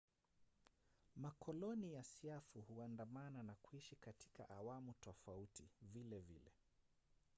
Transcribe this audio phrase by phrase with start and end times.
[1.15, 6.51] makoloni ya siafu huandamana na kuishi katika awamu tofauti vilevile